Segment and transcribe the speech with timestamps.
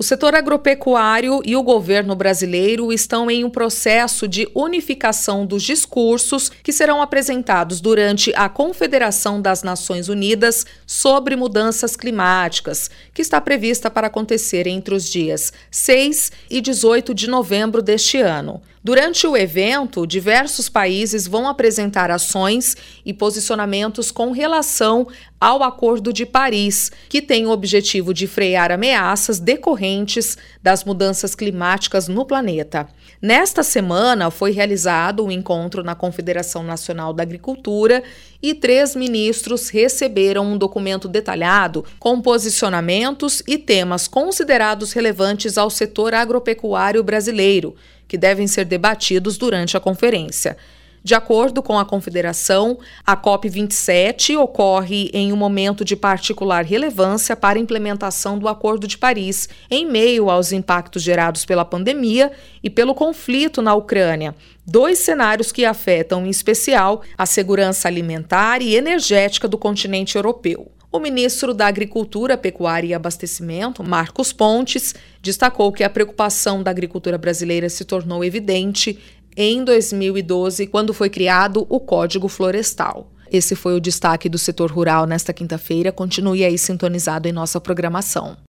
[0.00, 6.48] O setor agropecuário e o governo brasileiro estão em um processo de unificação dos discursos
[6.48, 13.90] que serão apresentados durante a Confederação das Nações Unidas sobre Mudanças Climáticas, que está prevista
[13.90, 18.62] para acontecer entre os dias 6 e 18 de novembro deste ano.
[18.82, 22.74] Durante o evento, diversos países vão apresentar ações
[23.04, 25.06] e posicionamentos com relação
[25.40, 32.08] ao Acordo de Paris, que tem o objetivo de frear ameaças decorrentes das mudanças climáticas
[32.08, 32.86] no planeta.
[33.22, 38.02] Nesta semana foi realizado um encontro na Confederação Nacional da Agricultura
[38.42, 46.12] e três ministros receberam um documento detalhado com posicionamentos e temas considerados relevantes ao setor
[46.12, 47.74] agropecuário brasileiro
[48.06, 50.56] que devem ser debatidos durante a conferência.
[51.02, 57.58] De acordo com a Confederação, a COP27 ocorre em um momento de particular relevância para
[57.58, 62.30] a implementação do Acordo de Paris, em meio aos impactos gerados pela pandemia
[62.62, 64.34] e pelo conflito na Ucrânia,
[64.66, 70.70] dois cenários que afetam, em especial, a segurança alimentar e energética do continente europeu.
[70.92, 77.16] O ministro da Agricultura, Pecuária e Abastecimento, Marcos Pontes, destacou que a preocupação da agricultura
[77.16, 78.98] brasileira se tornou evidente
[79.42, 83.10] em 2012, quando foi criado o Código Florestal.
[83.32, 85.90] Esse foi o destaque do setor rural nesta quinta-feira.
[85.90, 88.36] Continue aí sintonizado em nossa programação.